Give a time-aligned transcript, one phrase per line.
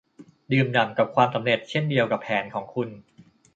[0.51, 2.89] ดื่มด่ำกับความสำเร็จเช่นเดียวกับแผนของคุณ